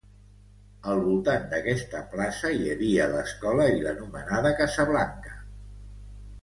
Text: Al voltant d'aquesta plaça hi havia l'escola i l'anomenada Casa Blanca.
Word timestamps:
Al 0.93 1.01
voltant 1.07 1.45
d'aquesta 1.51 2.01
plaça 2.15 2.51
hi 2.63 2.73
havia 2.77 3.07
l'escola 3.13 3.69
i 3.75 3.77
l'anomenada 3.87 4.55
Casa 4.63 4.89
Blanca. 4.95 5.41